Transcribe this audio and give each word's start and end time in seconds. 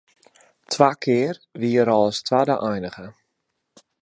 Twa 0.71 0.89
kear 1.03 1.35
wie 1.59 1.75
er 1.81 1.93
al 1.95 2.05
as 2.09 2.19
twadde 2.27 2.55
einige. 2.71 3.05